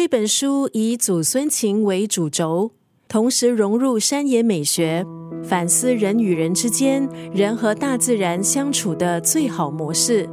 [0.00, 2.70] 这本书以祖孙情为主轴，
[3.08, 5.04] 同时融入山野美学，
[5.42, 10.30] 反思人与人之间、人和大自然相处的最好模式。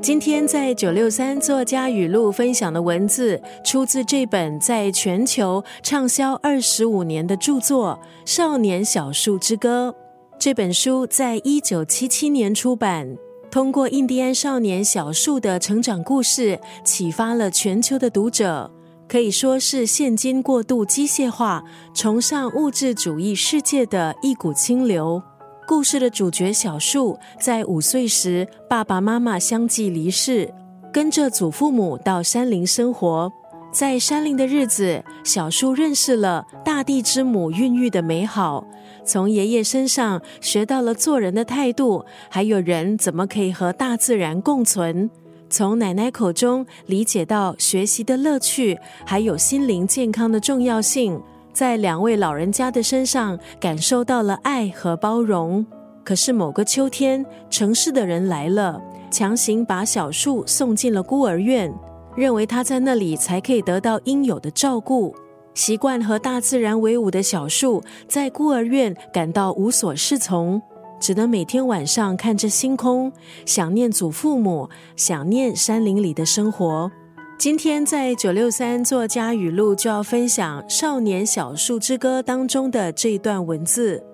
[0.00, 7.98] 今天在九六三作家语录分享的文字，出自这本在全球畅销二十五年的著作
[8.30, 9.92] 《少年小树之歌》。
[10.38, 13.14] 这本书在一九七七年出版，
[13.50, 18.70] 通过印第安少年小树的成长故事，启发了全球的读者，
[19.08, 25.20] 可以说是现今过度机械化、崇尚物质主义世界的一股清流。
[25.66, 30.54] 故事的主角小树在五岁时，爸爸妈妈相继离世，
[30.92, 33.32] 跟着祖父母到山林生活。
[33.72, 38.64] 在山林的日子，小树认识了大地之母孕育的美好，
[39.04, 45.10] 从爷爷身上学到了做人的态度，还有人怎么可以和大自然共存。
[45.48, 51.20] 从奶奶口中理解到学习的乐趣，还有心灵健康的重要性。
[51.52, 55.66] 在两位老人家的身上感受到了爱和包容。
[56.04, 58.80] 可是某个秋天，城市的人来了，
[59.10, 61.74] 强行把小树送进了孤儿院，
[62.16, 65.12] 认为他在那里才可以得到应有的照顾。
[65.54, 70.60] 习惯和大自然为伍的小树，在孤儿院感到无所适从，
[71.00, 73.12] 只能每天晚上看着星空，
[73.44, 76.90] 想念祖父母，想念山林里的生活。
[77.38, 84.04] 今天在九六三作家语录就要分享《少年小树之歌》当中的这一段文字：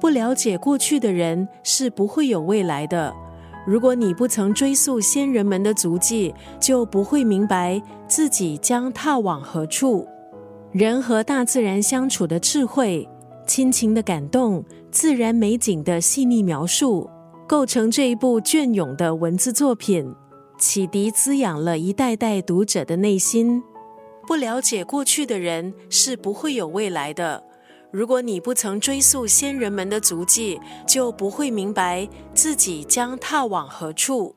[0.00, 3.14] 不了解过去的人是不会有未来的。
[3.64, 10.06] 如果你不曾追溯先人们的足迹，就不会明白自己将踏往何处。
[10.74, 13.08] 人和大自然相处的智慧、
[13.46, 17.08] 亲情的感动、自然美景的细腻描述，
[17.46, 20.12] 构成这一部隽永的文字作品。
[20.58, 23.62] 启迪滋养了一代代读者的内心。
[24.26, 27.40] 不了解过去的人是不会有未来的。
[27.92, 34.34] 如果你不曾追溯先人们的足迹，就不会明白自己将踏往何处。